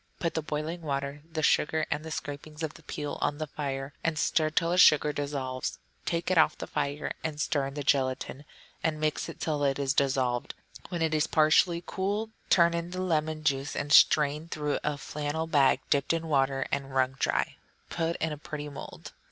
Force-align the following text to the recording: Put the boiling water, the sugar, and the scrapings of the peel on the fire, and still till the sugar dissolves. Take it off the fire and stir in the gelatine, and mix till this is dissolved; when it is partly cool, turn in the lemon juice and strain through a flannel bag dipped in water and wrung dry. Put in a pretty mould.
Put 0.19 0.33
the 0.33 0.41
boiling 0.41 0.81
water, 0.81 1.21
the 1.31 1.43
sugar, 1.43 1.85
and 1.91 2.03
the 2.03 2.09
scrapings 2.09 2.63
of 2.63 2.73
the 2.73 2.81
peel 2.81 3.19
on 3.21 3.37
the 3.37 3.45
fire, 3.45 3.93
and 4.03 4.17
still 4.17 4.49
till 4.49 4.71
the 4.71 4.79
sugar 4.79 5.13
dissolves. 5.13 5.77
Take 6.07 6.31
it 6.31 6.39
off 6.39 6.57
the 6.57 6.65
fire 6.65 7.11
and 7.23 7.39
stir 7.39 7.67
in 7.67 7.75
the 7.75 7.83
gelatine, 7.83 8.45
and 8.83 8.99
mix 8.99 9.29
till 9.37 9.59
this 9.59 9.77
is 9.77 9.93
dissolved; 9.93 10.55
when 10.89 11.03
it 11.03 11.13
is 11.13 11.27
partly 11.27 11.83
cool, 11.85 12.31
turn 12.49 12.73
in 12.73 12.89
the 12.89 12.99
lemon 13.03 13.43
juice 13.43 13.75
and 13.75 13.93
strain 13.93 14.47
through 14.47 14.79
a 14.83 14.97
flannel 14.97 15.45
bag 15.45 15.81
dipped 15.91 16.13
in 16.13 16.27
water 16.27 16.65
and 16.71 16.95
wrung 16.95 17.11
dry. 17.19 17.57
Put 17.91 18.15
in 18.15 18.31
a 18.31 18.39
pretty 18.39 18.69
mould. 18.69 19.11